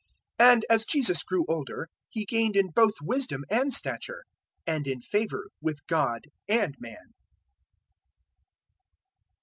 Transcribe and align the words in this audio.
002:052 0.39 0.49
And 0.51 0.65
as 0.67 0.85
Jesus 0.85 1.21
grew 1.21 1.45
older 1.47 1.87
He 2.09 2.25
gained 2.25 2.55
in 2.55 2.69
both 2.71 2.95
wisdom 3.03 3.43
and 3.51 3.71
stature, 3.71 4.23
and 4.65 4.87
in 4.87 4.99
favour 4.99 5.51
with 5.61 5.85
God 5.85 6.21
and 6.49 6.73
man. 6.79 7.13